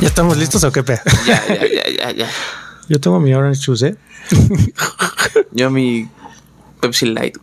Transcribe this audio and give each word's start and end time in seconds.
¿Ya 0.00 0.08
estamos 0.08 0.36
listos 0.36 0.64
o 0.64 0.72
qué 0.72 0.82
pe? 0.82 1.00
Ya, 1.26 1.46
ya, 1.46 1.66
ya, 1.66 1.90
ya, 1.96 2.10
ya. 2.10 2.28
Yo 2.88 3.00
tengo 3.00 3.20
mi 3.20 3.32
orange 3.32 3.64
juice, 3.64 3.86
¿eh? 3.86 3.96
Yo 5.52 5.70
mi 5.70 6.08
Pepsi 6.80 7.06
Light. 7.06 7.38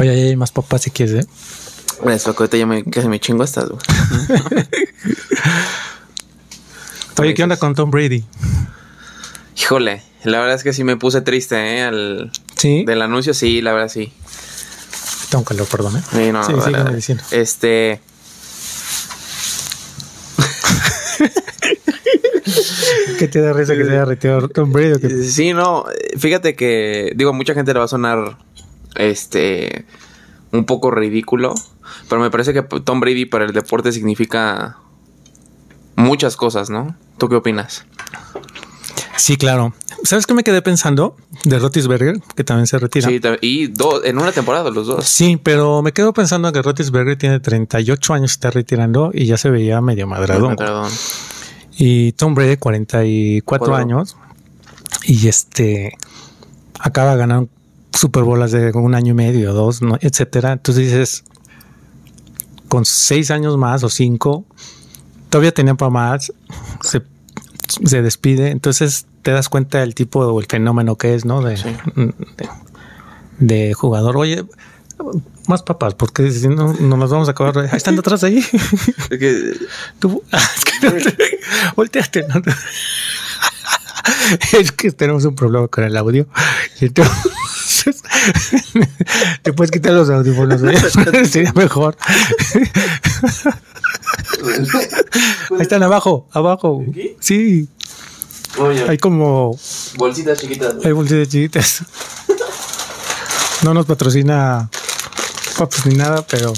Oye, 0.00 0.10
hay 0.10 0.36
más 0.36 0.52
papas 0.52 0.82
si 0.82 0.90
quieres, 0.90 1.26
¿eh? 1.26 1.28
Gracias, 2.00 2.26
loco. 2.28 2.44
Ahorita 2.44 2.56
ya 2.56 2.66
me, 2.66 2.82
casi 2.84 3.08
me 3.08 3.20
chingo 3.20 3.44
estas, 3.44 3.68
güey. 3.68 3.80
Oye, 7.18 7.34
¿qué 7.34 7.42
onda 7.42 7.56
con 7.58 7.74
Tom 7.74 7.90
Brady? 7.90 8.24
Híjole, 9.58 10.02
la 10.24 10.38
verdad 10.40 10.54
es 10.56 10.62
que 10.62 10.72
sí 10.72 10.84
me 10.84 10.96
puse 10.96 11.20
triste, 11.20 11.56
¿eh? 11.78 11.82
Al, 11.82 12.30
Sí. 12.56 12.84
Del 12.84 13.02
anuncio, 13.02 13.34
sí, 13.34 13.60
la 13.62 13.72
verdad 13.72 13.88
sí. 13.88 14.12
Tengo 15.30 15.44
calor, 15.44 15.66
perdón, 15.68 15.96
¿eh? 15.98 16.02
Sí, 16.12 16.32
no, 16.32 16.44
Sí, 16.44 16.52
la- 16.70 16.84
diciendo. 16.84 17.22
Este. 17.30 18.00
¿Qué 23.18 23.28
te 23.28 23.40
da 23.40 23.52
risa 23.52 23.74
que 23.76 23.84
se 23.84 23.90
haya 23.90 24.04
retirado 24.04 24.48
Tom 24.54 24.72
Brady? 24.72 24.92
o 24.92 25.00
qué? 25.00 25.22
Sí, 25.24 25.52
no. 25.52 25.84
Fíjate 26.18 26.54
que. 26.56 27.12
Digo, 27.16 27.30
a 27.30 27.32
mucha 27.32 27.54
gente 27.54 27.72
le 27.72 27.78
va 27.78 27.84
a 27.84 27.88
sonar. 27.88 28.38
Este. 28.94 29.84
Un 30.52 30.64
poco 30.64 30.90
ridículo. 30.90 31.54
Pero 32.08 32.20
me 32.20 32.30
parece 32.30 32.52
que 32.52 32.62
Tom 32.62 33.00
Brady 33.00 33.26
para 33.26 33.44
el 33.44 33.52
deporte 33.52 33.92
significa. 33.92 34.78
Muchas 35.96 36.36
cosas, 36.36 36.70
¿no? 36.70 36.96
¿Tú 37.18 37.28
qué 37.28 37.34
opinas? 37.34 37.84
Sí, 39.18 39.36
claro. 39.36 39.74
¿Sabes 40.04 40.26
qué 40.26 40.32
me 40.34 40.44
quedé 40.44 40.62
pensando? 40.62 41.16
De 41.44 41.58
Rotisberger, 41.58 42.20
que 42.36 42.44
también 42.44 42.68
se 42.68 42.78
retira. 42.78 43.08
Sí, 43.08 43.20
y 43.42 43.66
dos, 43.66 44.04
en 44.04 44.16
una 44.16 44.30
temporada 44.30 44.70
los 44.70 44.86
dos. 44.86 45.04
Sí, 45.04 45.38
pero 45.42 45.82
me 45.82 45.92
quedo 45.92 46.12
pensando 46.12 46.52
que 46.52 46.62
Rotisberger 46.62 47.18
tiene 47.18 47.40
38 47.40 48.14
años, 48.14 48.30
está 48.30 48.50
retirando 48.50 49.10
y 49.12 49.26
ya 49.26 49.36
se 49.36 49.50
veía 49.50 49.80
medio 49.80 50.06
madradón. 50.06 50.54
Perdón. 50.54 50.90
Y 51.76 52.12
Tom 52.12 52.34
Brady, 52.34 52.56
44 52.58 53.44
Cuatro. 53.44 53.74
años. 53.74 54.16
Y 55.04 55.26
este 55.26 55.92
acaba 56.78 57.12
de 57.12 57.18
ganar 57.18 57.46
Super 57.92 58.22
Bolas 58.22 58.52
de 58.52 58.70
un 58.70 58.94
año 58.94 59.10
y 59.12 59.16
medio, 59.16 59.52
dos, 59.52 59.82
¿no? 59.82 59.98
etcétera. 60.00 60.52
Entonces 60.52 60.84
dices, 60.86 61.24
con 62.68 62.84
seis 62.84 63.32
años 63.32 63.56
más 63.56 63.82
o 63.82 63.88
cinco, 63.88 64.44
todavía 65.28 65.52
tenía 65.52 65.74
para 65.74 65.90
más, 65.90 66.32
se, 66.82 67.02
se 67.84 68.00
despide. 68.02 68.52
Entonces 68.52 69.07
te 69.22 69.30
das 69.32 69.48
cuenta 69.48 69.78
del 69.78 69.94
tipo 69.94 70.20
o 70.20 70.40
el 70.40 70.46
fenómeno 70.46 70.96
que 70.96 71.14
es, 71.14 71.24
¿no? 71.24 71.42
De, 71.42 71.56
Sí. 71.56 71.68
de, 71.96 72.48
de 73.38 73.74
jugador. 73.74 74.16
Oye, 74.16 74.44
más 75.46 75.62
papás, 75.62 75.94
porque 75.94 76.30
si 76.30 76.48
no, 76.48 76.72
no 76.74 76.96
nos 76.96 77.10
vamos 77.10 77.28
a 77.28 77.32
acabar. 77.32 77.58
Ahí 77.58 77.68
están 77.76 77.96
detrás 77.96 78.20
de 78.22 78.26
ahí. 78.28 78.38
Es 78.38 79.18
que- 79.18 79.52
Tú, 79.98 80.22
ah, 80.32 80.40
es 80.56 80.64
que 80.64 80.86
no 80.86 80.92
te- 80.92 81.38
volteaste, 81.76 82.26
¿no? 82.28 82.42
Es 84.58 84.72
que 84.72 84.90
tenemos 84.90 85.24
un 85.24 85.34
problema 85.34 85.68
con 85.68 85.84
el 85.84 85.96
audio. 85.96 86.26
Y 86.80 86.86
entonces, 86.86 88.02
te 89.42 89.52
puedes 89.52 89.70
quitar 89.70 89.92
los 89.92 90.08
audífonos. 90.10 90.62
¿eh? 90.62 91.24
Sería 91.26 91.52
mejor. 91.52 91.96
Ahí 95.50 95.60
están 95.60 95.82
abajo, 95.82 96.28
abajo. 96.32 96.84
Sí, 97.20 97.68
Oye, 98.58 98.88
hay 98.88 98.98
como 98.98 99.58
bolsitas 99.96 100.40
chiquitas. 100.40 100.74
hay 100.84 100.92
bolsitas 100.92 101.28
chiquitas. 101.28 101.82
No 103.62 103.74
nos 103.74 103.86
patrocina 103.86 104.70
papas 105.58 105.86
ni 105.86 105.96
nada, 105.96 106.22
pero. 106.22 106.52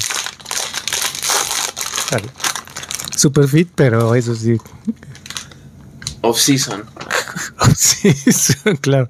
Vale. 2.13 2.29
Super 3.17 3.49
fit, 3.49 3.71
pero 3.75 4.15
eso 4.15 4.35
sí. 4.35 4.59
Off 6.21 6.39
season. 6.39 6.85
Sí, 7.77 8.13
sí, 8.13 8.55
claro. 8.81 9.09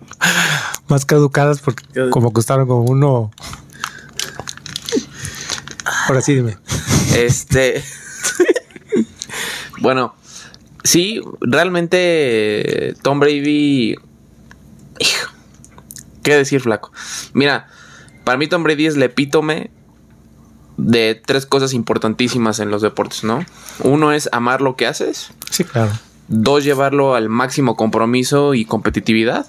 Más 0.89 1.05
caducadas 1.05 1.61
porque 1.61 2.11
como 2.11 2.33
costaron 2.33 2.69
como 2.69 2.83
uno. 2.83 3.31
Ahora 6.07 6.21
sí, 6.21 6.35
dime. 6.35 6.59
Este. 7.15 7.83
bueno, 9.81 10.15
sí, 10.85 11.21
realmente 11.41 12.95
Tom 13.03 13.21
Brady. 13.21 13.97
Hijo, 14.99 15.31
¿Qué 16.23 16.35
decir, 16.35 16.61
flaco? 16.61 16.93
Mira, 17.33 17.69
para 18.25 18.39
mí 18.39 18.47
Tom 18.47 18.63
Brady 18.63 18.87
es 18.87 18.97
el 18.97 19.03
epítome 19.03 19.71
de 20.77 21.15
tres 21.15 21.47
cosas 21.47 21.73
importantísimas 21.73 22.59
en 22.61 22.71
los 22.71 22.83
deportes, 22.83 23.25
¿no? 23.25 23.45
Uno 23.83 24.13
es 24.13 24.29
amar 24.33 24.61
lo 24.61 24.77
que 24.77 24.87
haces. 24.87 25.33
Sí, 25.51 25.65
claro. 25.65 25.93
Dos, 26.29 26.65
llevarlo 26.65 27.15
al 27.15 27.29
máximo 27.29 27.77
compromiso 27.77 28.55
y 28.55 28.65
competitividad. 28.65 29.47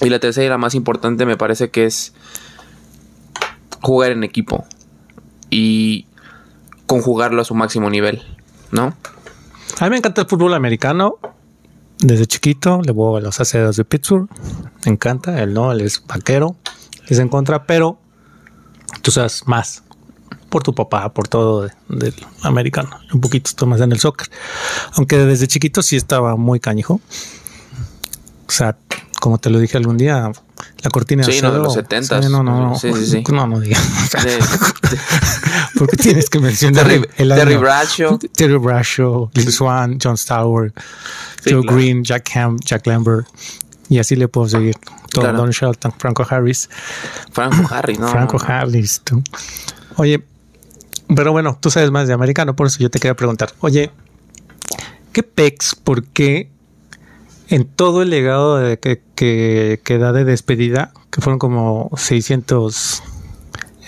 Y 0.00 0.08
la 0.08 0.18
tercera 0.18 0.46
y 0.46 0.48
la 0.48 0.58
más 0.58 0.74
importante 0.74 1.24
me 1.24 1.36
parece 1.36 1.70
que 1.70 1.84
es 1.84 2.14
jugar 3.80 4.10
en 4.10 4.24
equipo. 4.24 4.66
Y 5.50 6.06
conjugarlo 6.86 7.42
a 7.42 7.44
su 7.44 7.54
máximo 7.54 7.90
nivel, 7.90 8.22
¿no? 8.70 8.96
A 9.80 9.84
mí 9.84 9.90
me 9.90 9.96
encanta 9.98 10.22
el 10.22 10.28
fútbol 10.28 10.54
americano. 10.54 11.16
Desde 11.98 12.26
chiquito 12.26 12.80
le 12.84 12.92
voy 12.92 13.20
a 13.20 13.24
los 13.24 13.40
aceros 13.40 13.76
de 13.76 13.84
Pittsburgh. 13.84 14.28
Me 14.84 14.92
encanta. 14.92 15.42
Él 15.42 15.54
no, 15.54 15.72
él 15.72 15.80
es 15.80 16.04
vaquero. 16.06 16.56
Es 17.08 17.18
en 17.18 17.28
contra, 17.28 17.66
pero 17.66 17.98
tú 19.02 19.10
sabes 19.10 19.46
más 19.46 19.82
por 20.48 20.62
tu 20.62 20.74
papá, 20.74 21.12
por 21.12 21.28
todo 21.28 21.62
de- 21.62 21.72
del 21.88 22.14
americano. 22.42 22.90
Un 23.12 23.20
poquito 23.20 23.48
estoy 23.50 23.68
más 23.68 23.80
en 23.80 23.92
el 23.92 23.98
soccer. 23.98 24.28
Aunque 24.96 25.18
desde 25.18 25.48
chiquito 25.48 25.82
sí 25.82 25.96
estaba 25.96 26.36
muy 26.36 26.60
cañijo. 26.60 27.00
O 28.46 28.50
sea, 28.52 28.76
como 29.24 29.38
te 29.38 29.48
lo 29.48 29.58
dije 29.58 29.78
algún 29.78 29.96
día, 29.96 30.30
la 30.82 30.90
cortina 30.90 31.24
Sí, 31.24 31.40
no, 31.40 31.50
de 31.50 31.58
los 31.58 31.74
70s. 31.74 32.22
Sí, 32.24 32.28
no, 32.30 32.42
no, 32.42 32.68
no. 32.68 32.78
Sí, 32.78 32.92
sí, 32.92 33.06
sí. 33.06 33.24
No, 33.32 33.46
no 33.46 33.58
digas. 33.58 33.80
De- 34.22 34.38
¿Por 35.78 35.88
qué 35.88 35.96
tienes 35.96 36.28
que 36.28 36.40
mencionar 36.40 36.86
Terry, 36.86 37.08
el 37.16 37.28
Terry? 37.30 37.56
Bradshaw. 37.56 38.18
Terry 38.36 38.58
Bradshaw, 38.58 39.30
Lil 39.32 39.50
Swan, 39.50 39.96
John 39.98 40.18
Stauer, 40.18 40.74
Sí, 41.42 41.52
Joe 41.54 41.62
claro. 41.62 41.78
Green, 41.78 42.04
Jack 42.04 42.36
Ham, 42.36 42.58
Jack 42.62 42.86
Lambert. 42.86 43.26
Y 43.88 43.98
así 43.98 44.14
le 44.14 44.28
puedo 44.28 44.46
seguir. 44.46 44.76
Claro. 45.10 45.38
Don 45.38 45.48
Shelton, 45.52 45.94
Franco 45.96 46.26
Harris. 46.28 46.68
Franco 47.32 47.66
Harris, 47.74 47.98
¿no? 47.98 48.08
Franco. 48.08 48.38
Harris, 48.46 49.00
tú. 49.04 49.22
Oye, 49.96 50.22
pero 51.16 51.32
bueno, 51.32 51.56
tú 51.58 51.70
sabes 51.70 51.90
más 51.90 52.08
de 52.08 52.12
americano, 52.12 52.54
por 52.54 52.66
eso 52.66 52.78
yo 52.78 52.90
te 52.90 52.98
quería 52.98 53.14
preguntar. 53.16 53.54
Oye, 53.60 53.90
¿qué 55.12 55.22
pex? 55.22 55.74
¿Por 55.76 56.04
qué 56.04 56.50
en 57.48 57.64
todo 57.64 58.02
el 58.02 58.10
legado 58.10 58.56
de 58.58 58.78
que, 58.78 59.02
que, 59.14 59.80
que 59.84 59.98
da 59.98 60.12
de 60.12 60.24
despedida, 60.24 60.92
que 61.10 61.20
fueron 61.20 61.38
como 61.38 61.90
600 61.96 63.02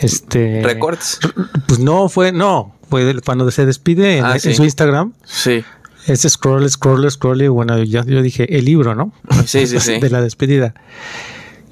este 0.01 0.61
Records. 0.63 1.19
pues 1.67 1.81
no 1.81 2.09
fue 2.09 2.31
no 2.33 2.75
fue 2.91 3.19
cuando 3.23 3.51
se 3.51 3.65
despide 3.67 4.19
en, 4.19 4.25
Ah, 4.27 4.37
en 4.43 4.55
su 4.55 4.63
Instagram 4.65 5.15
Sí. 5.25 5.65
ese 6.07 6.29
scroll 6.29 6.69
scroll 6.69 7.11
scroll 7.11 7.41
y 7.43 7.49
bueno 7.49 7.83
ya 7.83 8.05
yo 8.05 8.21
dije 8.21 8.59
el 8.59 8.67
libro 8.67 8.95
no 8.95 9.13
Sí, 9.47 9.67
sí, 9.67 9.81
sí. 9.81 9.99
de 10.01 10.11
la 10.11 10.21
despedida 10.21 10.75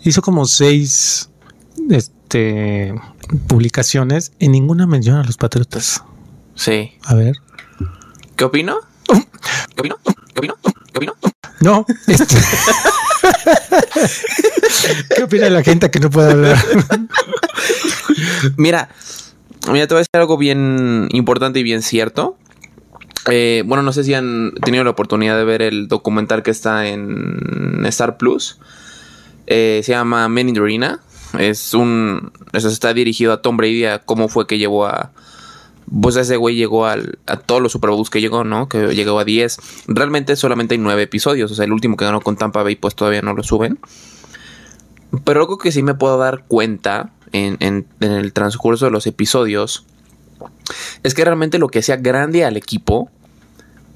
hizo 0.05 0.23
como 0.23 0.47
seis 0.47 1.29
este 1.91 2.95
publicaciones 3.47 4.33
y 4.39 4.49
ninguna 4.49 4.87
menciona 4.87 5.21
a 5.21 5.25
los 5.25 5.37
patriotas 5.37 6.03
Sí. 6.55 6.93
a 7.05 7.15
ver 7.15 7.37
¿Qué 8.37 8.45
opino? 8.45 8.77
¿Qué 9.07 9.81
opino? 9.81 9.97
¿Qué 10.05 10.39
opino? 10.39 10.55
¿Qué 10.93 10.99
opino? 10.99 11.15
no 11.61 11.87
este- 12.07 12.37
¿Qué 15.17 15.23
opina 15.23 15.49
la 15.51 15.63
gente 15.63 15.91
que 15.91 16.01
no 16.01 16.11
puede 16.11 16.33
hablar? 16.33 16.59
Mira, 18.57 18.89
mira, 19.71 19.87
te 19.87 19.95
voy 19.95 19.99
a 19.99 20.03
decir 20.03 20.09
algo 20.15 20.37
bien 20.37 21.09
importante 21.13 21.61
y 21.61 21.63
bien 21.63 21.83
cierto. 21.83 22.37
Eh, 23.31 23.63
bueno, 23.67 23.83
no 23.83 23.93
sé 23.93 24.05
si 24.05 24.13
han 24.15 24.53
tenido 24.63 24.85
la 24.85 24.91
oportunidad 24.91 25.37
de 25.37 25.45
ver 25.45 25.63
el 25.63 25.89
documental 25.89 26.43
que 26.43 26.51
está 26.51 26.87
en 26.89 27.83
Star 27.87 28.17
Plus. 28.19 28.59
Eh, 29.47 29.81
se 29.85 29.93
llama 29.93 30.29
Men 30.29 30.49
in 30.51 30.55
the 30.55 30.61
Arena. 30.61 31.01
Es 31.39 31.75
un. 31.75 32.33
Eso 32.53 32.69
está 32.69 32.93
dirigido 32.95 33.33
a 33.33 33.43
Tom 33.43 33.57
Brady, 33.57 33.87
a 33.87 33.99
cómo 34.01 34.29
fue 34.29 34.47
que 34.47 34.59
llegó 34.59 34.87
a. 34.87 35.11
Pues 36.01 36.17
ese 36.17 36.37
güey 36.37 36.57
llegó 36.57 36.87
al- 36.87 37.19
a 37.27 37.37
todos 37.37 37.61
los 37.61 37.73
Super 37.73 37.91
Bowls 37.91 38.11
que 38.11 38.21
llegó, 38.21 38.43
¿no? 38.45 38.69
Que 38.69 38.95
llegó 38.95 39.19
a 39.19 39.25
10. 39.25 39.59
Realmente 39.87 40.35
solamente 40.37 40.75
hay 40.75 40.79
9 40.79 41.03
episodios. 41.03 41.51
O 41.53 41.55
sea, 41.55 41.65
el 41.67 41.73
último 41.73 41.97
que 41.97 42.05
ganó 42.05 42.21
con 42.21 42.37
Tampa 42.37 42.63
Bay, 42.63 42.77
pues 42.77 42.95
todavía 42.95 43.23
no 43.23 43.35
lo 43.35 43.43
suben. 43.43 43.79
Pero 45.25 45.41
algo 45.41 45.59
que 45.59 45.73
sí 45.73 45.83
me 45.83 45.95
puedo 45.95 46.19
dar 46.19 46.45
cuenta 46.49 47.11
en, 47.33 47.57
en- 47.61 47.87
en 48.01 48.13
el 48.13 48.33
transcurso 48.33 48.87
de 48.87 48.91
los 48.91 49.07
episodios 49.07 49.85
es 51.03 51.15
que 51.15 51.25
realmente 51.25 51.59
lo 51.59 51.69
que 51.69 51.81
hacía 51.81 51.97
grande 51.97 52.45
al 52.45 52.57
equipo 52.57 53.11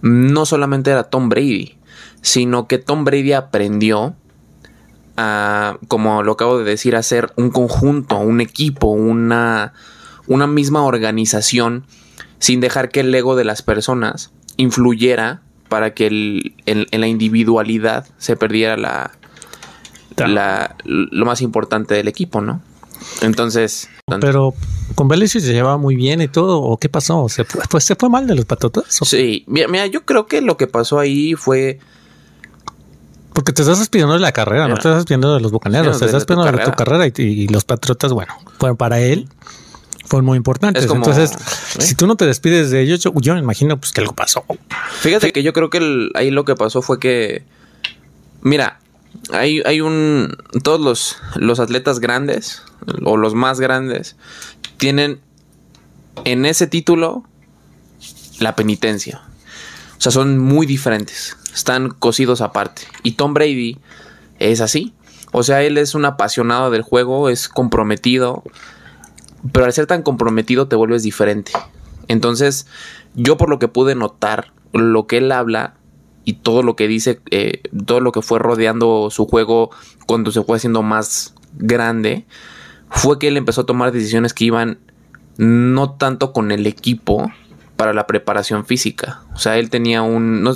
no 0.03 0.47
solamente 0.47 0.91
era 0.91 1.05
Tom 1.05 1.29
Brady, 1.29 1.77
sino 2.23 2.69
que 2.69 2.79
Tom 2.79 3.05
Brady 3.05 3.33
aprendió 3.33 4.15
a, 5.17 5.79
como 5.89 6.23
lo 6.23 6.33
acabo 6.33 6.59
de 6.59 6.65
decir, 6.65 6.95
a 6.95 7.03
ser 7.03 7.33
un 7.37 7.51
conjunto, 7.51 8.19
un 8.19 8.41
equipo, 8.41 8.87
una, 8.89 9.73
una 10.29 10.47
misma 10.47 10.83
organización, 10.85 11.85
sin 12.39 12.61
dejar 12.61 12.91
que 12.91 13.01
el 13.01 13.13
ego 13.15 13.35
de 13.35 13.45
las 13.45 13.63
personas 13.63 14.31
influyera 14.57 15.43
para 15.69 15.93
que 15.95 16.07
el, 16.07 16.55
en, 16.67 16.87
en 16.91 17.01
la 17.01 17.09
individualidad 17.09 18.07
se 18.19 18.37
perdiera 18.37 18.77
la, 18.77 19.11
la, 20.17 20.77
lo 20.85 21.25
más 21.27 21.43
importante 21.43 21.95
del 21.95 22.09
equipo, 22.09 22.41
¿no? 22.41 22.61
Entonces. 23.23 23.89
Pero 24.21 24.55
con 24.95 25.07
Belichick 25.09 25.41
se 25.43 25.53
llevaba 25.53 25.77
muy 25.79 25.95
bien 25.95 26.21
y 26.21 26.29
todo. 26.29 26.61
¿O 26.61 26.79
qué 26.79 26.89
pasó? 26.89 27.29
¿Se 27.29 27.45
fue, 27.45 27.61
pues, 27.71 27.85
¿se 27.85 27.95
fue 27.95 28.09
mal 28.09 28.27
de 28.27 28.35
los 28.35 28.45
patotas? 28.45 28.85
Sí, 29.03 29.45
mira, 29.47 29.69
mira, 29.69 29.87
yo 29.87 30.05
creo 30.05 30.27
que 30.27 30.41
lo 30.41 30.57
que 30.57 30.67
pasó 30.67 30.99
ahí 30.99 31.35
fue. 31.35 31.79
Porque 33.33 33.53
te 33.53 33.63
estás 33.63 33.79
despidiendo 33.79 34.15
de 34.15 34.21
la 34.21 34.33
carrera, 34.33 34.67
no 34.67 34.75
te 34.75 34.81
estás 34.81 34.97
despidiendo 34.97 35.33
de 35.35 35.41
los 35.41 35.53
bucaneros, 35.53 35.97
Sí, 35.97 36.01
te 36.01 36.07
de- 36.07 36.11
estás 36.17 36.23
de 36.23 36.27
tu 36.35 36.41
despidiendo 36.41 36.45
de, 36.59 36.65
tu 36.65 36.77
carrera. 36.77 37.07
carrera 37.07 37.31
y, 37.31 37.43
y 37.45 37.49
los 37.49 37.65
patriotas, 37.65 38.13
bueno, 38.13 38.33
fueron 38.59 38.77
para 38.77 38.99
él, 39.01 39.29
fueron 40.09 40.25
muy 40.27 40.37
importantes. 40.37 40.85
Es 40.85 40.89
como- 40.89 41.05
Entonces, 41.07 41.33
¿eh? 41.79 41.83
si 41.83 41.95
tú 41.95 42.07
no 42.07 42.17
te 42.17 42.27
despides 42.27 42.71
de 42.71 42.81
ellos, 42.83 43.01
yo, 43.01 43.13
yo 43.21 43.35
me 43.35 43.41
imagino 43.41 43.79
pues 43.79 43.93
que 43.93 44.01
algo 44.01 44.15
pasó. 44.15 44.45
Fíjate 45.01 45.33
que 45.33 45.43
yo 45.43 45.53
creo 45.53 45.71
que 45.71 45.79
el- 45.79 46.11
ahí 46.15 46.31
lo 46.31 46.45
que 46.45 46.55
pasó 46.57 46.83
fue 46.83 46.99
que. 46.99 47.45
Mira, 48.43 48.81
hay, 49.33 49.63
hay 49.65 49.81
un. 49.81 50.37
Todos 50.63 50.81
los, 50.81 51.17
los 51.37 51.61
atletas 51.61 52.01
grandes, 52.01 52.63
o 53.05 53.17
los 53.17 53.35
más 53.35 53.61
grandes, 53.61 54.17
tienen 54.77 55.21
en 56.25 56.45
ese 56.47 56.67
título 56.67 57.25
la 58.41 58.55
penitencia. 58.57 59.23
O 59.99 60.01
sea, 60.01 60.13
son 60.13 60.39
muy 60.39 60.67
diferentes. 60.67 61.37
Están 61.53 61.91
cosidos 61.91 62.41
aparte. 62.41 62.83
Y 63.03 63.13
Tom 63.13 63.35
Brady 63.35 63.79
es 64.39 64.61
así. 64.61 64.93
O 65.33 65.43
sea, 65.43 65.63
él 65.63 65.77
es 65.77 65.95
un 65.95 66.05
apasionado 66.05 66.71
del 66.71 66.83
juego, 66.83 67.29
es 67.29 67.49
comprometido. 67.49 68.45
Pero 69.53 69.67
al 69.67 69.73
ser 69.73 69.87
tan 69.87 70.03
comprometido 70.03 70.69
te 70.69 70.77
vuelves 70.77 71.03
diferente. 71.03 71.53
Entonces, 72.09 72.67
yo 73.15 73.37
por 73.37 73.49
lo 73.51 73.59
que 73.59 73.69
pude 73.69 73.95
notar, 73.95 74.53
lo 74.73 75.07
que 75.07 75.19
él 75.19 75.31
habla 75.33 75.75
y 76.25 76.35
todo 76.35 76.63
lo 76.63 76.77
que 76.77 76.89
dice, 76.89 77.21
eh, 77.31 77.63
todo 77.87 78.01
lo 78.01 78.13
que 78.13 78.23
fue 78.23 78.39
rodeando 78.39 79.09
su 79.11 79.27
juego 79.27 79.71
cuando 80.07 80.31
se 80.31 80.43
fue 80.43 80.57
haciendo 80.57 80.83
más 80.83 81.35
grande, 81.55 82.27
fue 82.91 83.19
que 83.19 83.29
él 83.29 83.37
empezó 83.37 83.63
a 83.63 83.67
tomar 83.67 83.93
decisiones 83.93 84.35
que 84.35 84.45
iban 84.45 84.79
no 85.37 85.93
tanto 85.93 86.33
con 86.33 86.51
el 86.51 86.67
equipo 86.67 87.31
para 87.77 87.93
la 87.93 88.07
preparación 88.07 88.65
física. 88.67 89.23
O 89.35 89.39
sea, 89.39 89.57
él 89.59 89.71
tenía 89.71 90.03
un... 90.03 90.43
no- 90.43 90.55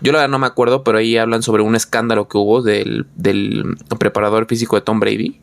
yo 0.00 0.12
la 0.12 0.18
verdad 0.18 0.28
no 0.28 0.38
me 0.38 0.46
acuerdo, 0.46 0.84
pero 0.84 0.98
ahí 0.98 1.16
hablan 1.16 1.42
sobre 1.42 1.62
un 1.62 1.74
escándalo 1.74 2.28
que 2.28 2.38
hubo 2.38 2.62
del, 2.62 3.06
del 3.16 3.76
preparador 3.98 4.46
físico 4.46 4.76
de 4.76 4.82
Tom 4.82 5.00
Brady 5.00 5.40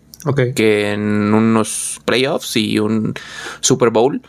Que 0.56 0.92
en 0.94 1.33
unos 1.33 2.01
playoffs 2.06 2.56
y 2.57 2.80
un 2.80 3.13
Super 3.62 3.89
Bowl 3.92 4.22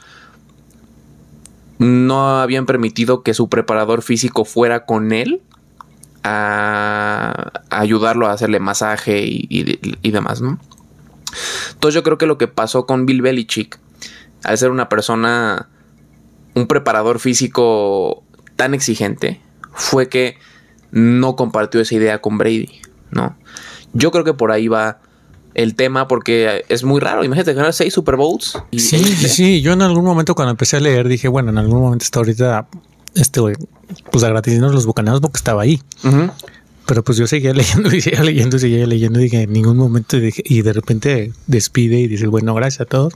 no 1.78 2.38
habían 2.40 2.66
permitido 2.66 3.22
que 3.22 3.34
su 3.34 3.48
preparador 3.48 4.02
físico 4.02 4.44
fuera 4.44 4.84
con 4.87 5.12
él 5.12 5.43
a, 6.22 7.52
ayudarlo 7.70 8.26
a 8.26 8.32
hacerle 8.32 8.60
masaje 8.60 9.22
y, 9.26 9.46
y- 9.50 9.78
y 10.02 10.10
demás, 10.10 10.40
¿no? 10.40 10.58
Entonces 11.72 11.94
yo 11.94 12.02
creo 12.02 12.19
que 12.19 12.26
lo 12.26 12.38
que 12.38 12.48
pasó 12.48 12.87
con 12.87 13.04
Bill 13.06 13.20
Belichick, 13.22 13.78
al 14.44 14.56
ser 14.58 14.70
una 14.70 14.88
persona, 14.88 15.69
un 16.54 16.66
preparador 16.66 17.19
físico 17.20 18.22
tan 18.56 18.72
exigente, 18.75 19.40
fue 19.72 20.08
que 20.08 20.38
no 20.90 21.37
compartió 21.37 21.81
esa 21.81 21.94
idea 21.94 22.20
con 22.22 22.38
Brady, 22.38 22.81
¿no? 23.10 23.37
Yo 23.93 24.10
creo 24.10 24.25
que 24.25 24.32
por 24.34 24.50
ahí 24.50 24.69
va 24.69 25.00
el 25.56 25.75
tema 25.75 26.06
porque 26.06 26.67
es 26.69 26.85
muy 26.85 27.00
raro. 27.00 27.25
Imagínate 27.25 27.55
ganar 27.55 27.73
seis 27.73 27.94
Super 27.94 28.17
Bowls. 28.17 28.58
Y, 28.70 28.79
Sí, 28.79 28.99
sí, 28.99 29.29
sí. 29.29 29.61
Yo 29.62 29.73
en 29.73 29.81
algún 29.81 30.05
momento 30.05 30.35
cuando 30.35 30.50
empecé 30.50 30.76
a 30.76 30.81
leer 30.81 31.08
dije, 31.08 31.29
bueno, 31.29 31.50
en 31.50 31.56
algún 31.56 31.81
momento 31.81 32.05
está 32.05 32.19
ahorita, 32.20 32.69
este 33.14 33.41
güey, 33.41 33.56
pues 34.12 34.23
agradeciendo 34.23 34.69
los 34.69 34.85
bucaneros 34.85 35.20
porque 35.20 35.38
estaba 35.38 35.62
ahí. 35.62 35.82
Ujú. 36.05 36.31
Pero 36.85 37.03
pues 37.03 37.17
yo 37.17 37.26
seguía 37.26 37.53
leyendo 37.55 37.94
y 37.94 38.03
seguía 38.03 38.23
leyendo 38.23 38.58
y 38.58 38.61
seguía 38.61 38.87
leyendo 38.87 39.19
y 39.19 39.25
dije, 39.25 39.43
en 39.43 39.53
ningún 39.55 39.79
momento 39.79 40.19
dije, 40.19 40.43
y 40.44 40.61
de 40.61 40.75
repente 40.75 41.32
despide 41.47 42.00
y 42.00 42.06
dice, 42.06 42.26
bueno, 42.26 42.55
gracias 42.55 42.82
a 42.82 42.85
todos 42.85 43.14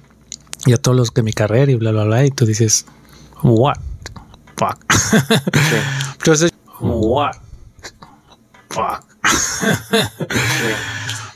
y 0.64 0.72
a 0.72 0.78
todos 0.78 0.96
los 0.96 1.10
que 1.10 1.22
mi 1.22 1.34
carrera 1.34 1.70
y 1.70 1.74
bla, 1.74 1.92
bla, 1.92 2.04
bla. 2.04 2.24
Y 2.24 2.30
tú 2.30 2.46
dices, 2.46 2.86
what? 3.42 3.76
Fuck. 4.56 4.78
Entonces, 6.18 6.52
what? 6.80 7.32
Fuck. 8.70 9.04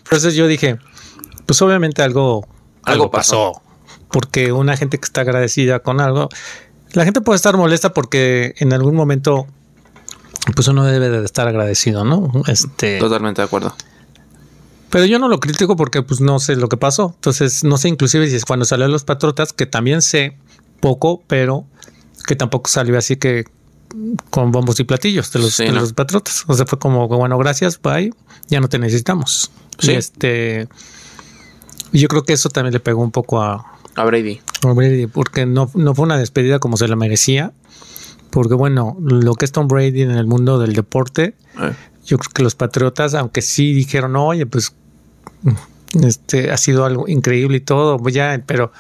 Entonces 0.05 0.35
yo 0.35 0.47
dije, 0.47 0.79
pues 1.47 1.61
obviamente 1.63 2.03
algo, 2.03 2.47
algo, 2.83 3.05
Algo 3.05 3.11
pasó. 3.11 3.53
pasó. 3.53 3.63
Porque 4.11 4.53
una 4.53 4.77
gente 4.77 4.99
que 4.99 5.05
está 5.05 5.23
agradecida 5.23 5.81
con 5.81 6.01
algo, 6.01 6.29
la 6.93 7.05
gente 7.05 7.21
puede 7.21 7.37
estar 7.37 7.57
molesta 7.57 7.93
porque 7.93 8.55
en 8.59 8.73
algún 8.73 8.95
momento, 8.95 9.47
pues 10.55 10.69
uno 10.69 10.85
debe 10.85 11.09
de 11.11 11.25
estar 11.25 11.49
agradecido, 11.49 12.05
¿no? 12.05 12.31
Este, 12.47 12.99
Totalmente 12.99 13.41
de 13.43 13.47
acuerdo. 13.47 13.75
pero 14.91 15.05
yo 15.07 15.19
no 15.19 15.29
lo 15.29 15.41
critico 15.41 15.75
porque 15.77 16.03
pues 16.03 16.21
no 16.21 16.39
sé 16.39 16.55
lo 16.57 16.69
que 16.69 16.77
pasó. 16.77 17.13
Entonces, 17.17 17.65
no 17.65 17.77
sé 17.79 17.89
inclusive 17.89 18.29
si 18.29 18.37
es 18.37 18.45
cuando 18.45 18.65
salió 18.65 18.87
los 18.87 19.03
Patriotas, 19.05 19.53
que 19.53 19.67
también 19.67 20.01
sé 20.03 20.37
poco, 20.81 21.23
pero 21.27 21.65
que 22.27 22.37
tampoco 22.37 22.71
salió 22.71 22.97
así 22.97 23.17
que 23.17 23.45
con 24.31 24.51
bombos 24.53 24.79
y 24.81 24.85
platillos 24.85 25.33
de 25.33 25.39
los, 25.41 25.55
Sí, 25.55 25.65
de 25.65 25.73
¿no? 25.73 25.81
los 25.81 25.93
Patriotas. 25.93 26.45
O 26.47 26.55
sea, 26.55 26.67
fue 26.67 26.79
como, 26.79 27.09
bueno, 27.09 27.37
gracias, 27.39 27.81
bye, 27.83 28.13
ya 28.49 28.61
no 28.61 28.69
te 28.69 28.79
necesitamos. 28.79 29.51
Sí. 29.81 29.93
Este, 29.93 30.69
y 31.95 32.01
yo 32.01 32.09
creo 32.09 32.25
que 32.25 32.33
eso 32.33 32.49
también 32.51 32.73
le 32.75 32.81
pegó 32.81 33.03
un 33.03 33.13
poco 33.13 33.41
a, 33.41 33.65
A 33.95 34.05
Brady. 34.05 34.41
a 34.67 34.73
Brady, 34.73 35.07
porque 35.07 35.47
no, 35.47 35.71
no 35.75 35.95
fue 35.95 36.05
una 36.05 36.19
despedida 36.19 36.59
como 36.59 36.77
se 36.77 36.89
la 36.89 36.97
merecía. 36.97 37.53
Porque 38.31 38.55
bueno, 38.55 38.97
lo 39.01 39.35
que 39.35 39.45
es 39.45 39.53
Tom 39.53 39.69
Brady 39.69 40.03
en 40.03 40.11
el 40.11 40.27
mundo 40.27 40.59
del 40.59 40.73
deporte, 40.73 41.37
Eh, 41.61 41.73
yo 42.05 42.19
creo 42.19 42.31
que 42.35 42.43
los 42.43 42.57
Patriotas, 42.57 43.15
aunque 43.15 43.41
sí 43.43 43.73
dijeron, 43.73 44.17
oye, 44.17 44.45
pues 44.45 44.75
este 46.03 46.51
ha 46.51 46.57
sido 46.57 46.85
algo 46.85 47.07
increíble 47.07 47.59
y 47.59 47.61
todo, 47.61 47.97
pues 47.99 48.13
ya, 48.13 48.43
pero 48.45 48.73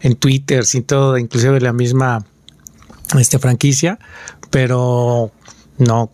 en 0.00 0.14
Twitter, 0.14 0.64
sin 0.64 0.84
todo, 0.84 1.18
inclusive 1.18 1.60
la 1.60 1.72
misma 1.72 2.24
este, 3.18 3.40
franquicia, 3.40 3.98
pero 4.50 5.32
no 5.78 6.10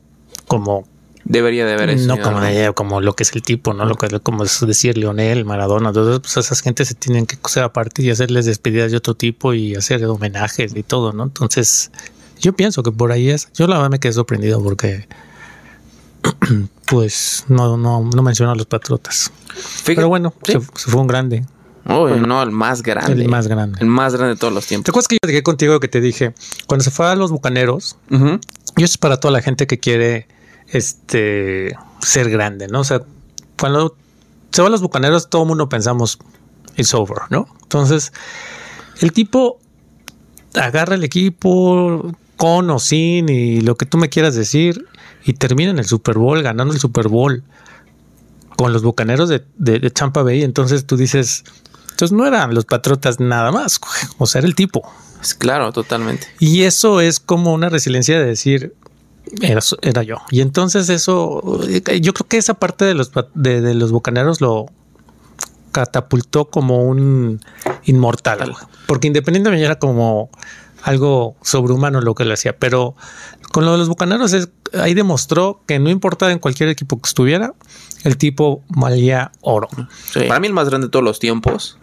como 0.48 0.88
Debería 1.28 1.66
de 1.66 1.72
haber 1.74 1.92
no 1.96 2.14
sido, 2.14 2.20
como, 2.24 2.40
de- 2.40 2.72
como 2.74 3.00
lo 3.00 3.14
que 3.16 3.24
es 3.24 3.32
el 3.34 3.42
tipo, 3.42 3.74
no 3.74 3.84
lo 3.84 3.96
que 3.96 4.20
como 4.20 4.44
es 4.44 4.64
decir 4.64 4.96
Lionel, 4.96 5.44
Maradona, 5.44 5.88
entonces 5.88 6.20
pues 6.20 6.36
esas 6.36 6.60
gente 6.62 6.84
se 6.84 6.94
tienen 6.94 7.26
que 7.26 7.36
coser 7.36 7.64
aparte 7.64 8.02
y 8.02 8.10
hacerles 8.10 8.46
despedidas 8.46 8.92
de 8.92 8.96
otro 8.98 9.14
tipo 9.14 9.52
y 9.52 9.74
hacer 9.74 10.04
homenajes 10.06 10.74
y 10.76 10.82
todo, 10.84 11.12
¿no? 11.12 11.24
Entonces, 11.24 11.90
yo 12.40 12.52
pienso 12.52 12.82
que 12.84 12.92
por 12.92 13.10
ahí 13.10 13.30
es. 13.30 13.48
Yo 13.54 13.66
la 13.66 13.74
verdad 13.76 13.90
me 13.90 13.98
quedé 13.98 14.12
sorprendido 14.12 14.62
porque 14.62 15.08
pues 16.86 17.44
no, 17.48 17.76
no, 17.76 18.08
no 18.14 18.22
menciono 18.22 18.52
a 18.52 18.54
los 18.54 18.66
patriotas. 18.66 19.30
Fíjate- 19.48 19.94
Pero 19.96 20.08
bueno, 20.08 20.32
sí. 20.44 20.52
se, 20.52 20.60
se 20.60 20.90
fue 20.90 21.00
un 21.00 21.06
grande, 21.06 21.44
Uy, 21.88 22.20
no, 22.20 22.42
el 22.42 22.50
más 22.50 22.82
grande. 22.82 23.12
el 23.22 23.28
más 23.28 23.46
grande. 23.46 23.78
El 23.80 23.86
más 23.86 24.12
grande 24.14 24.34
de 24.34 24.38
todos 24.40 24.52
los 24.52 24.64
¿Te 24.64 24.70
tiempos. 24.70 24.88
acuerdas 24.90 25.08
que 25.08 25.18
yo 25.22 25.26
dije 25.28 25.42
contigo 25.44 25.78
que 25.80 25.86
te 25.88 26.00
dije, 26.00 26.34
cuando 26.66 26.82
se 26.84 26.90
fue 26.90 27.06
a 27.06 27.14
los 27.14 27.30
bucaneros, 27.30 27.96
Ujú. 28.10 28.40
y 28.76 28.82
eso 28.82 28.92
es 28.94 28.98
para 28.98 29.18
toda 29.20 29.30
la 29.32 29.40
gente 29.40 29.66
que 29.68 29.78
quiere 29.78 30.26
este 30.68 31.76
ser 32.00 32.30
grande, 32.30 32.68
¿no? 32.68 32.80
O 32.80 32.84
sea, 32.84 33.02
cuando 33.58 33.96
se 34.52 34.62
van 34.62 34.72
los 34.72 34.82
bucaneros, 34.82 35.28
todo 35.30 35.42
el 35.42 35.48
mundo 35.48 35.68
pensamos 35.68 36.18
it's 36.76 36.94
over, 36.94 37.18
¿no? 37.30 37.48
Entonces, 37.62 38.12
el 39.00 39.12
tipo 39.12 39.58
agarra 40.54 40.94
el 40.94 41.04
equipo 41.04 42.12
con 42.36 42.70
o 42.70 42.78
sin 42.78 43.28
y 43.28 43.60
lo 43.60 43.76
que 43.76 43.86
tú 43.86 43.98
me 43.98 44.08
quieras 44.08 44.34
decir 44.34 44.86
y 45.24 45.32
termina 45.34 45.70
en 45.70 45.78
el 45.78 45.86
Super 45.86 46.18
Bowl, 46.18 46.42
ganando 46.42 46.72
el 46.74 46.80
Super 46.80 47.08
Bowl 47.08 47.42
con 48.56 48.72
los 48.72 48.82
bucaneros 48.82 49.28
de, 49.28 49.44
de- 49.56 49.78
de 49.80 49.90
Tampa 49.90 50.22
Bay. 50.22 50.42
Entonces 50.42 50.86
tú 50.86 50.96
dices, 50.96 51.44
entonces 51.90 52.12
no 52.16 52.26
eran 52.26 52.54
los 52.54 52.64
patriotas 52.64 53.20
nada 53.20 53.52
más, 53.52 53.80
o 54.18 54.26
sea, 54.26 54.40
era 54.40 54.48
el 54.48 54.54
tipo. 54.54 54.82
Es 55.20 55.34
claro, 55.34 55.72
totalmente. 55.72 56.26
Y 56.38 56.62
eso 56.62 57.00
es 57.00 57.20
como 57.20 57.52
una 57.52 57.68
resiliencia 57.70 58.18
de 58.18 58.26
decir, 58.26 58.74
era, 59.40 59.60
era 59.82 60.02
yo. 60.02 60.16
Y 60.30 60.40
entonces 60.40 60.88
eso, 60.88 61.60
eh, 61.68 62.00
yo 62.00 62.12
creo 62.14 62.28
que 62.28 62.36
esa 62.36 62.54
parte 62.54 62.84
de 62.84 62.94
los, 62.94 63.10
de, 63.34 63.60
de 63.60 63.74
los 63.74 63.92
bucaneros 63.92 64.40
lo 64.40 64.66
catapultó 65.72 66.46
como 66.46 66.84
un 66.84 67.40
inmortal. 67.84 68.54
Porque 68.86 69.08
independientemente 69.08 69.64
era 69.64 69.78
como 69.78 70.30
algo 70.82 71.36
sobrehumano 71.42 72.00
lo 72.00 72.14
que 72.14 72.24
le 72.24 72.32
hacía. 72.32 72.56
Pero 72.56 72.94
con 73.52 73.64
lo 73.64 73.72
de 73.72 73.78
los 73.78 73.88
bucaneros 73.88 74.32
es, 74.32 74.48
ahí 74.72 74.94
demostró 74.94 75.60
que 75.66 75.78
no 75.78 75.90
importaba 75.90 76.32
en 76.32 76.38
cualquier 76.38 76.70
equipo 76.70 76.98
que 76.98 77.08
estuviera, 77.08 77.52
el 78.04 78.16
tipo 78.16 78.62
valía 78.68 79.32
oro. 79.42 79.68
Para 80.14 80.40
mí 80.40 80.46
el 80.46 80.52
más 80.52 80.68
grande 80.68 80.86
de 80.86 80.90
todos 80.90 81.04
los 81.04 81.18
tiempos. 81.18 81.78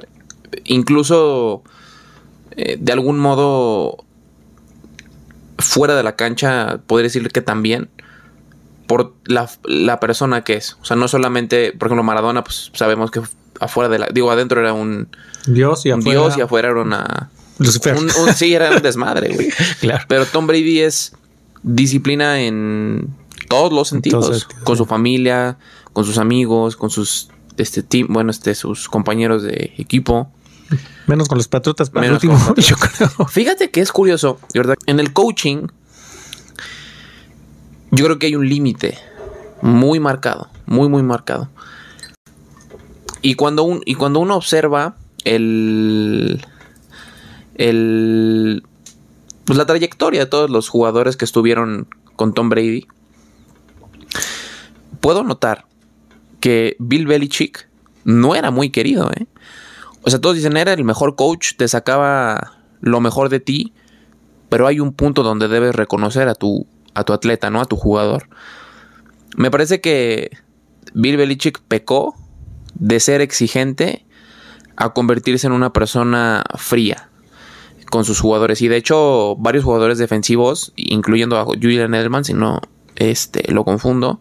Incluso 0.63 1.63
eh, 2.51 2.77
de 2.79 2.91
algún 2.93 3.19
modo 3.19 4.05
fuera 5.63 5.95
de 5.95 6.03
la 6.03 6.15
cancha, 6.15 6.79
podría 6.87 7.03
decir 7.05 7.27
que 7.29 7.41
también. 7.41 7.89
por 8.87 9.13
la, 9.25 9.49
la 9.63 9.99
persona 9.99 10.43
que 10.43 10.55
es. 10.55 10.77
O 10.81 10.85
sea, 10.85 10.95
no 10.97 11.07
solamente, 11.07 11.71
por 11.71 11.87
ejemplo, 11.87 12.03
Maradona, 12.03 12.43
pues 12.43 12.69
sabemos 12.73 13.11
que 13.11 13.21
afuera 13.59 13.87
de 13.89 13.97
la, 13.97 14.07
digo, 14.13 14.29
adentro 14.29 14.59
era 14.59 14.73
un 14.73 15.07
Dios 15.47 15.85
y 15.85 15.91
un 15.91 15.99
afuera. 16.01 16.19
dios 16.19 16.37
y 16.37 16.41
afuera 16.41 16.69
era 16.69 16.81
una 16.81 17.29
Lucifer. 17.59 17.95
un- 17.95 18.03
un- 18.21 18.33
sí, 18.35 18.53
era 18.53 18.71
un 18.71 18.81
desmadre, 18.81 19.33
güey. 19.33 19.49
Claro. 19.79 20.03
Pero 20.09 20.25
Tom 20.25 20.47
Brady 20.47 20.81
es 20.81 21.13
disciplina 21.63 22.41
en 22.41 23.15
todos 23.47 23.71
los 23.71 23.87
sentidos. 23.87 24.47
con 24.63 24.75
su 24.77 24.85
familia, 24.85 25.57
con 25.93 26.03
sus 26.05 26.17
amigos, 26.17 26.75
con 26.75 26.89
sus 26.89 27.29
este 27.57 27.83
team, 27.83 28.07
bueno, 28.09 28.31
este, 28.31 28.53
sus 28.55 28.89
compañeros 28.89 29.43
de 29.43 29.73
equipo. 29.77 30.29
Menos 31.07 31.27
con 31.27 31.37
los 31.37 31.47
patriotas, 31.47 31.89
para 31.89 32.07
el 32.07 32.13
último, 32.13 32.37
yo 32.57 32.75
creo. 32.75 33.27
Fíjate 33.27 33.71
que 33.71 33.81
es 33.81 33.91
curioso, 33.91 34.39
de 34.53 34.59
verdad. 34.59 34.75
En 34.85 34.99
el 34.99 35.13
coaching, 35.13 35.67
yo 37.91 38.05
creo 38.05 38.19
que 38.19 38.27
hay 38.27 38.35
un 38.35 38.47
límite 38.47 38.97
muy 39.61 39.99
marcado, 39.99 40.49
muy, 40.65 40.89
muy 40.89 41.03
marcado. 41.03 41.49
Y 43.21 43.35
cuando, 43.35 43.63
un, 43.63 43.81
y 43.85 43.95
cuando 43.95 44.19
uno 44.19 44.35
observa 44.35 44.97
el, 45.23 46.45
el, 47.55 48.63
pues 49.45 49.57
la 49.57 49.65
trayectoria 49.65 50.21
de 50.21 50.25
todos 50.25 50.49
los 50.49 50.69
jugadores 50.69 51.15
que 51.15 51.25
estuvieron 51.25 51.87
con 52.15 52.33
Tom 52.33 52.49
Brady, 52.49 52.85
puedo 54.99 55.23
notar 55.23 55.65
que 56.39 56.75
Bill 56.79 57.07
Belichick 57.07 57.69
no 58.03 58.35
era 58.35 58.51
muy 58.51 58.69
querido, 58.69 59.09
¿eh? 59.11 59.27
O 60.03 60.09
sea, 60.09 60.19
todos 60.19 60.35
dicen, 60.35 60.57
era 60.57 60.73
el 60.73 60.83
mejor 60.83 61.15
coach, 61.15 61.55
te 61.57 61.67
sacaba 61.67 62.53
lo 62.81 62.99
mejor 62.99 63.29
de 63.29 63.39
ti, 63.39 63.73
pero 64.49 64.67
hay 64.67 64.79
un 64.79 64.93
punto 64.93 65.23
donde 65.23 65.47
debes 65.47 65.75
reconocer 65.75 66.27
a 66.27 66.35
tu, 66.35 66.67
a 66.93 67.03
tu 67.03 67.13
atleta, 67.13 67.49
¿no? 67.49 67.61
A 67.61 67.65
tu 67.65 67.77
jugador. 67.77 68.27
Me 69.35 69.49
parece 69.49 69.81
que 69.81 70.31
Bill 70.93 71.17
Belichick 71.17 71.61
pecó 71.61 72.15
de 72.75 72.99
ser 72.99 73.21
exigente 73.21 74.05
a 74.75 74.93
convertirse 74.93 75.47
en 75.47 75.53
una 75.53 75.71
persona 75.71 76.43
fría 76.55 77.09
con 77.89 78.05
sus 78.05 78.19
jugadores. 78.19 78.61
Y 78.61 78.67
de 78.67 78.77
hecho, 78.77 79.35
varios 79.37 79.63
jugadores 79.63 79.97
defensivos, 79.97 80.73
incluyendo 80.75 81.37
a 81.37 81.45
Julian 81.45 81.93
Edelman, 81.93 82.25
si 82.25 82.33
no 82.33 82.59
este, 82.95 83.51
lo 83.51 83.63
confundo, 83.63 84.19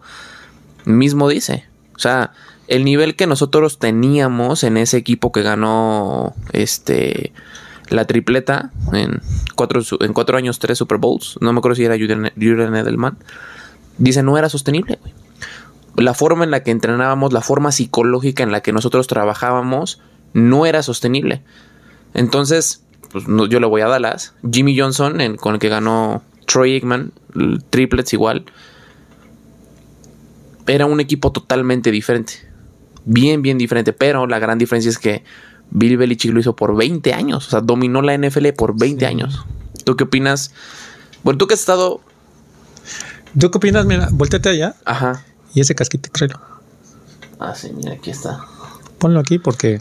mismo 0.84 1.28
dice. 1.28 1.66
O 1.96 1.98
sea, 1.98 2.32
el 2.68 2.84
nivel 2.84 3.16
que 3.16 3.26
nosotros 3.26 3.78
teníamos 3.78 4.64
en 4.64 4.76
ese 4.76 4.96
equipo 4.96 5.32
que 5.32 5.42
ganó 5.42 6.34
este 6.52 7.32
la 7.88 8.06
tripleta 8.06 8.70
en 8.92 9.20
cuatro, 9.54 9.82
en 10.00 10.12
cuatro 10.14 10.38
años, 10.38 10.58
tres 10.58 10.78
Super 10.78 10.96
Bowls. 10.98 11.36
No 11.42 11.52
me 11.52 11.58
acuerdo 11.58 11.74
si 11.76 11.84
era 11.84 11.94
Julian, 11.96 12.30
Edelman. 12.74 13.18
Dice, 13.98 14.22
no 14.22 14.38
era 14.38 14.48
sostenible. 14.48 14.98
La 15.96 16.14
forma 16.14 16.44
en 16.44 16.50
la 16.50 16.62
que 16.62 16.70
entrenábamos, 16.70 17.34
la 17.34 17.42
forma 17.42 17.70
psicológica 17.70 18.42
en 18.42 18.50
la 18.52 18.62
que 18.62 18.72
nosotros 18.72 19.08
trabajábamos, 19.08 20.00
no 20.32 20.64
era 20.64 20.82
sostenible. 20.82 21.42
Entonces, 22.14 22.82
pues 23.10 23.28
no- 23.28 23.44
yo 23.44 23.60
le 23.60 23.66
voy 23.66 23.82
a 23.82 23.88
Dallas. 23.88 24.32
Jimmy 24.50 24.78
Johnson, 24.78 25.20
en- 25.20 25.36
con 25.36 25.52
el 25.54 25.60
que 25.60 25.68
ganó 25.68 26.22
Troy 26.46 26.72
Aikman, 26.74 27.12
triplets 27.68 28.14
igual. 28.14 28.46
Era 30.66 30.86
un 30.86 31.00
equipo 31.00 31.32
totalmente 31.32 31.90
diferente. 31.90 32.34
Bien, 33.04 33.42
bien 33.42 33.58
diferente. 33.58 33.92
Pero 33.92 34.26
la 34.26 34.38
gran 34.38 34.58
diferencia 34.58 34.88
es 34.90 34.98
que 34.98 35.24
Bill 35.70 35.96
Belichick 35.96 36.32
lo 36.32 36.40
hizo 36.40 36.54
por 36.54 36.76
20 36.76 37.12
años. 37.14 37.46
O 37.46 37.50
sea, 37.50 37.60
dominó 37.60 38.02
la 38.02 38.16
NFL 38.16 38.48
por 38.56 38.78
20 38.78 39.06
años. 39.06 39.44
¿Tú 39.84 39.96
qué 39.96 40.04
opinas? 40.04 40.52
Bueno, 41.22 41.38
tú 41.38 41.46
que 41.46 41.54
has 41.54 41.60
estado. 41.60 42.00
¿Tú 43.38 43.50
qué 43.50 43.58
opinas? 43.58 43.86
Mira, 43.86 44.08
volteate 44.12 44.50
allá 44.50 44.74
Ajá. 44.84 45.24
y 45.54 45.60
ese 45.60 45.74
casquito 45.74 46.10
tráelo. 46.12 46.40
Ah, 47.38 47.54
sí, 47.54 47.72
mira, 47.74 47.94
aquí 47.94 48.10
está. 48.10 48.44
Ponlo 48.98 49.20
aquí 49.20 49.38
porque. 49.38 49.80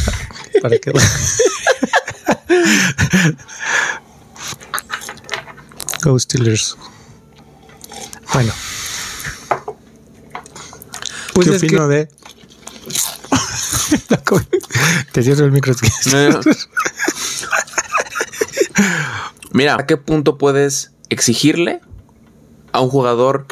para 0.62 0.78
que. 0.78 0.92
Go 6.02 6.18
Steelers. 6.18 6.76
Bueno. 8.32 8.52
Pues 11.34 11.48
¿Qué 11.48 11.56
es 11.56 11.62
opino 11.62 11.86
de.? 11.88 12.08
Te 15.12 15.22
cierro 15.22 15.44
el 15.44 15.52
micro. 15.52 15.74
No. 16.12 16.40
Mira, 19.52 19.76
¿a 19.76 19.86
qué 19.86 19.96
punto 19.96 20.38
puedes 20.38 20.92
exigirle 21.08 21.80
a 22.72 22.80
un 22.80 22.88
jugador 22.88 23.46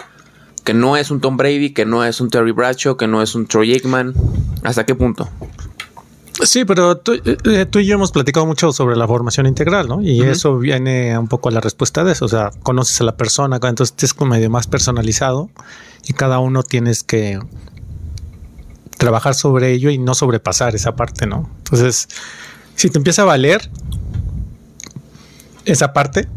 que 0.65 0.75
no 0.75 0.97
es 0.97 1.11
un 1.11 1.21
Tom 1.21 1.37
Brady, 1.37 1.73
que 1.73 1.85
no 1.85 2.05
es 2.05 2.21
un 2.21 2.31
Terry 2.31 2.53
Bradshaw, 2.53 2.97
que 2.97 3.07
no 3.07 3.23
es 3.23 3.35
un 3.35 3.47
Troy 3.47 3.73
Aikman? 3.73 4.15
¿Hasta 4.63 4.87
qué 4.87 4.95
punto? 4.95 5.29
Sí, 6.45 6.65
pero 6.65 6.97
tú, 6.99 7.15
eh, 7.25 7.67
tú 7.67 7.81
y 7.81 7.87
yo 7.87 7.95
hemos 7.95 8.13
platicado 8.13 8.47
mucho 8.47 8.71
sobre 8.73 8.97
la 8.97 9.09
formación 9.09 9.47
integral, 9.47 9.89
¿no? 9.89 10.01
Y 10.01 10.21
eso 10.23 10.59
viene 10.59 11.19
un 11.19 11.27
poco 11.27 11.49
a 11.49 11.53
la 11.53 11.61
respuesta 11.61 12.05
de 12.05 12.13
eso. 12.13 12.27
O 12.27 12.29
sea, 12.29 12.51
conoces 12.63 13.01
a 13.01 13.05
la 13.05 13.17
persona, 13.17 13.59
entonces 13.61 13.95
es 14.01 14.15
como 14.15 14.31
medio 14.33 14.49
más 14.49 14.69
personalizado 14.69 15.51
y 16.07 16.13
cada 16.13 16.39
uno 16.39 16.63
tienes 16.63 17.03
que 17.03 17.41
trabajar 18.99 19.35
sobre 19.35 19.73
ello 19.73 19.91
y 19.91 19.97
no 19.99 20.15
sobrepasar 20.15 20.75
esa 20.75 20.95
parte, 20.97 21.27
¿no? 21.27 21.49
Entonces, 21.59 22.09
si 22.75 22.91
te 22.91 22.99
empieza 22.99 23.23
a 23.23 23.25
valer 23.25 23.71
esa 25.65 25.93
parte, 25.93 26.29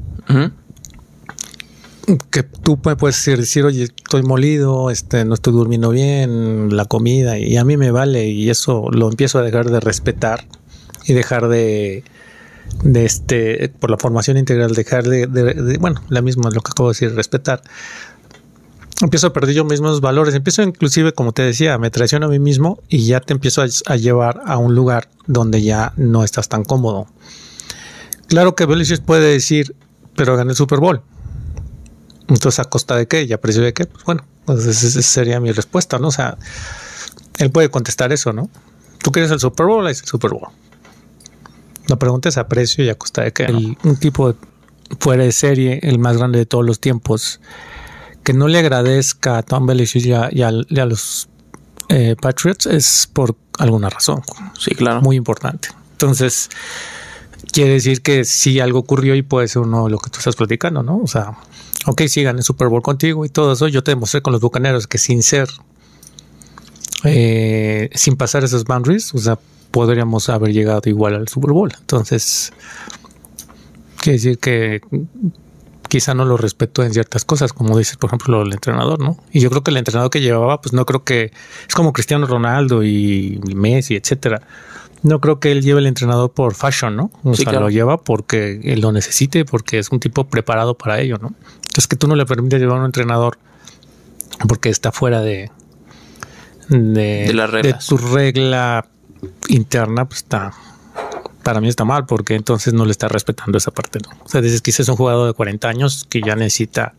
que 2.30 2.44
tú 2.44 2.78
puedes 2.82 3.16
decir, 3.16 3.38
decir, 3.38 3.64
oye, 3.66 3.84
estoy 3.84 4.24
molido, 4.24 4.90
este, 4.90 5.24
no 5.24 5.34
estoy 5.34 5.54
durmiendo 5.54 5.90
bien, 5.92 6.76
la 6.76 6.86
comida, 6.86 7.38
y 7.38 7.58
a 7.58 7.64
mí 7.64 7.78
me 7.78 7.92
vale, 7.92 8.28
y 8.28 8.50
eso 8.50 8.90
lo 8.92 9.10
empiezo 9.10 9.40
a 9.40 9.44
dejar 9.44 9.70
de 9.70 9.80
respetar 9.80 10.46
y 11.06 11.14
dejar 11.14 11.48
de, 11.48 12.04
de 12.84 13.06
este, 13.06 13.70
por 13.80 13.90
la 13.92 13.98
formación 13.98 14.38
integral, 14.38 14.74
dejar 14.74 15.04
de, 15.08 15.28
de- 15.28 15.54
de- 15.54 15.78
bueno, 15.78 16.02
la 16.10 16.22
misma, 16.22 16.50
lo 16.50 16.62
que 16.62 16.72
acabo 16.72 16.90
de 16.90 16.94
decir, 16.94 17.16
respetar. 17.16 17.62
Empiezo 19.02 19.28
a 19.28 19.34
perder 19.34 19.56
yo 19.56 19.66
mismos 19.66 20.00
valores, 20.00 20.36
empiezo 20.36 20.62
inclusive, 20.62 21.14
como 21.14 21.32
te 21.32 21.42
decía, 21.42 21.78
me 21.80 21.90
traiciono 21.90 22.28
a 22.28 22.30
mí 22.30 22.38
mismo 22.38 22.80
y 22.88 23.06
ya 23.06 23.20
te 23.20 23.34
empiezo 23.34 23.64
a, 23.64 23.96
llevar 23.96 24.42
a 24.46 24.58
un 24.58 24.76
lugar 24.76 25.10
donde 25.26 25.64
ya 25.64 25.94
no 25.98 26.24
estás 26.24 26.50
tan 26.50 26.64
cómodo. 26.64 27.08
Claro 28.28 28.56
que 28.56 28.66
Belichick 28.66 29.02
puede 29.02 29.32
decir, 29.32 29.76
pero 30.16 30.38
gané 30.38 30.52
el 30.52 30.56
Super 30.56 30.80
Bowl. 30.80 31.02
Entonces, 32.28 32.60
¿a 32.60 32.66
costa 32.66 32.96
de 32.96 33.08
qué? 33.08 33.24
¿Y 33.24 33.34
a 33.34 33.42
precio 33.42 33.64
de 33.64 33.74
qué? 33.74 33.86
Pues 33.86 34.06
bueno, 34.06 34.24
pues 34.46 34.66
esa 34.66 35.02
sería 35.02 35.40
mi 35.40 35.52
respuesta, 35.52 35.98
¿no? 35.98 36.10
O 36.10 36.12
sea, 36.12 36.38
él 37.40 37.52
puede 37.52 37.70
contestar 37.70 38.14
eso, 38.14 38.34
¿no? 38.34 38.50
¿Tú 39.00 39.12
quieres 39.12 39.32
el 39.32 39.40
Super 39.40 39.66
Bowl? 39.66 39.88
Es 39.90 40.02
el 40.02 40.08
Super 40.08 40.32
Bowl. 40.32 40.50
No 41.90 41.98
preguntes 41.98 42.38
a 42.38 42.48
precio 42.48 42.86
y 42.86 42.90
a 42.90 42.96
costa 42.96 43.24
de 43.24 43.34
qué. 43.34 43.76
Un 43.84 43.98
tipo 43.98 44.36
fuera 45.00 45.24
de 45.24 45.32
serie, 45.32 45.80
el 45.82 45.98
más 46.00 46.18
grande 46.18 46.40
de 46.40 46.46
todos 46.46 46.66
los 46.66 46.80
tiempos, 46.80 47.40
que 48.24 48.34
no 48.34 48.48
le 48.48 48.60
agradezca 48.60 49.38
a 49.38 49.44
Tom 49.44 49.66
Belichick 49.66 50.06
y 50.06 50.14
a, 50.14 50.30
y 50.32 50.42
a- 50.44 50.52
y 50.70 50.80
a 50.80 50.86
los 50.86 51.28
eh, 51.90 52.16
Patriots 52.22 52.66
es 52.68 53.10
por 53.12 53.36
alguna 53.60 53.90
razón 53.90 54.22
Sí, 54.58 54.72
claro. 54.76 55.02
muy 55.02 55.16
importante. 55.18 55.70
Entonces, 55.94 56.50
quiere 57.52 57.74
decir 57.74 58.02
que 58.02 58.24
si 58.26 58.60
algo 58.60 58.80
ocurrió 58.80 59.14
y 59.16 59.22
puede 59.24 59.48
ser 59.48 59.62
uno 59.64 59.90
lo 59.90 59.98
que 60.00 60.10
tú 60.10 60.20
estás 60.20 60.36
platicando, 60.36 60.84
¿no? 60.84 60.98
O 61.00 61.08
sea, 61.08 61.38
ok, 61.86 62.04
sí 62.08 62.24
gané 62.24 62.40
el 62.40 62.44
Super 62.44 62.70
Bowl 62.70 62.82
contigo 62.82 63.26
y 63.26 63.30
todo 63.30 63.54
eso. 63.54 63.68
Yo 63.68 63.84
te 63.84 63.92
demostré 63.92 64.22
con 64.22 64.32
los 64.34 64.42
bucaneros 64.42 64.88
que 64.88 64.98
sin 64.98 65.22
ser, 65.24 65.50
eh, 67.04 67.90
sin 67.94 68.16
pasar 68.16 68.44
esos 68.44 68.64
boundaries, 68.64 69.14
o 69.14 69.18
sea, 69.18 69.38
podríamos 69.72 70.30
haber 70.30 70.54
llegado 70.54 70.82
igual 70.86 71.16
al 71.16 71.28
Super 71.28 71.52
Bowl. 71.52 71.72
Entonces, 71.80 72.52
quiere 74.02 74.18
decir 74.18 74.38
que 74.40 74.82
quizá 75.92 76.14
no 76.14 76.24
lo 76.24 76.38
respetó 76.38 76.84
en 76.84 76.94
ciertas 76.94 77.26
cosas, 77.26 77.52
como 77.52 77.78
dices, 77.78 77.98
por 77.98 78.08
ejemplo, 78.08 78.42
el 78.44 78.54
entrenador, 78.54 79.02
¿no? 79.02 79.18
Y 79.34 79.42
yo 79.42 79.50
creo 79.50 79.62
que 79.62 79.72
el 79.72 79.78
entrenador 79.78 80.10
que 80.10 80.22
llevaba, 80.22 80.62
pues 80.62 80.72
no 80.72 80.86
creo 80.86 81.04
que 81.04 81.34
es 81.68 81.76
como 81.76 81.92
Cristiano 81.92 82.26
Ronaldo 82.28 82.82
y 82.86 83.42
Messi, 83.54 83.98
etcétera. 83.98 84.42
No 85.04 85.20
creo 85.20 85.42
que 85.42 85.52
él 85.52 85.62
lleve 85.62 85.82
el 85.82 85.88
entrenador 85.88 86.32
por 86.32 86.54
fashion, 86.56 86.96
¿no? 86.96 87.12
O 87.26 87.34
Sí, 87.36 87.44
sea, 87.44 87.52
claro. 87.52 87.66
lo 87.66 87.72
lleva 87.72 87.98
porque 87.98 88.62
él 88.64 88.80
lo 88.80 88.94
necesite, 88.94 89.44
porque 89.44 89.80
es 89.80 89.90
un 89.90 90.00
tipo 90.00 90.24
preparado 90.28 90.78
para 90.78 91.02
ello, 91.02 91.18
¿no? 91.22 91.34
Entonces 91.56 91.88
que 91.88 91.98
tú 91.98 92.08
no 92.08 92.16
le 92.16 92.26
permites 92.26 92.62
llevar 92.62 92.78
a 92.78 92.80
un 92.80 92.86
entrenador 92.86 93.38
porque 94.48 94.70
está 94.70 94.94
fuera 94.94 95.20
de 95.20 95.52
de, 96.70 97.26
De 97.28 97.34
las 97.34 97.50
reglas. 97.50 97.86
tu 97.86 97.98
regla 97.98 98.86
interna, 99.50 100.06
pues 100.06 100.20
está 100.20 100.54
para 101.44 101.62
mí 101.62 101.68
está 101.68 101.86
mal 101.86 102.06
porque 102.06 102.36
entonces 102.36 102.74
no 102.74 102.86
le 102.86 102.92
está 102.92 103.08
respetando 103.08 103.58
esa 103.58 103.72
parte, 103.72 104.00
¿no? 104.00 104.10
O 104.24 104.30
sea, 104.30 104.42
dices 104.42 104.62
ese 104.66 104.82
es 104.84 104.90
un 104.90 104.96
jugador 104.96 105.28
de 105.28 105.34
40 105.34 105.68
años 105.68 106.06
que 106.10 106.22
ya 106.22 106.36
necesita 106.36 106.94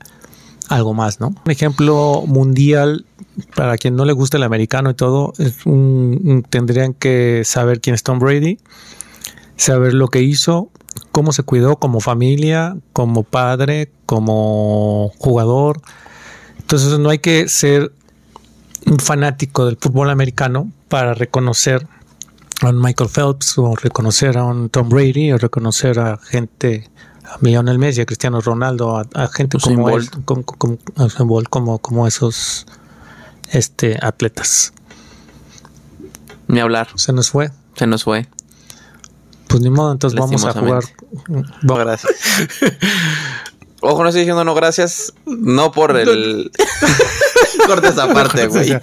algo 0.69 0.95
más, 0.95 1.21
¿no? 1.21 1.29
Un 1.45 1.51
ejemplo 1.51 2.25
mundial 2.27 3.05
para 3.55 3.77
quien 3.79 3.97
no 3.97 4.05
le 4.05 4.13
gusta 4.13 4.37
el 4.37 4.43
americano 4.43 4.91
y 4.91 4.95
todo, 4.95 5.33
es 5.39 5.65
un- 5.67 6.45
tendrían 6.49 6.95
que 6.95 7.43
saber 7.45 7.81
quién 7.81 7.95
es 7.95 8.03
Tom 8.03 8.19
Brady, 8.19 8.59
saber 9.57 9.95
lo 9.95 10.09
que 10.09 10.23
hizo, 10.23 10.71
cómo 11.11 11.33
se 11.33 11.43
cuidó 11.43 11.77
como 11.77 12.01
familia, 12.01 12.77
como 12.93 13.23
padre, 13.23 13.91
como 14.07 15.13
jugador, 15.19 15.81
Entonces 16.59 16.99
no 16.99 17.11
hay 17.11 17.19
que 17.19 17.49
ser 17.49 17.93
un 18.87 18.99
fanático 18.99 19.67
del 19.67 19.77
fútbol 19.79 20.09
americano 20.09 20.71
para 20.89 21.13
reconocer 21.13 21.87
a 22.66 22.71
un 22.71 22.81
Michael 22.81 23.11
Phelps 23.11 23.59
o 23.59 23.75
reconocer 23.76 24.37
a 24.38 24.45
un 24.45 24.69
Tom 24.71 24.88
Brady 24.88 25.33
o 25.33 25.38
reconocer 25.38 25.99
a 25.99 26.16
gente 26.19 26.90
a 27.25 27.38
Lionel 27.40 27.78
Messi, 27.78 28.00
a 28.00 28.07
Cristiano 28.07 28.40
Ronaldo, 28.40 28.97
a, 28.99 29.07
a 29.14 29.28
gente 29.28 29.57
Usain 29.57 29.76
como, 29.76 29.90
Bolt. 29.90 30.04
es- 30.04 30.11
como, 30.25 30.42
como, 30.45 30.78
Usain 30.97 31.28
Bolt, 31.28 31.49
como, 31.49 31.78
como 31.78 32.07
esos 32.07 32.66
este, 33.50 33.99
atletas. 34.02 34.73
Ni 36.49 36.61
hablar. 36.61 36.88
Se 36.97 37.12
nos 37.12 37.31
fue. 37.31 37.50
Se 37.76 37.87
nos 37.87 38.04
fue. 38.04 38.26
Pues 39.49 39.62
ni 39.62 39.71
modo, 39.71 39.92
entonces 39.92 40.19
vamos 40.19 40.45
a 40.45 40.52
jugar. 40.52 40.83
No, 41.62 41.75
gracias. 41.76 42.12
Ojo, 43.81 44.02
no 44.02 44.09
estoy 44.09 44.23
diciendo 44.23 44.45
no 44.45 44.54
gracias. 44.54 45.12
No 45.26 45.73
por 45.73 45.97
el. 45.97 46.50
Corta 47.66 47.88
esa 47.88 48.12
parte, 48.12 48.47
güey. 48.49 48.78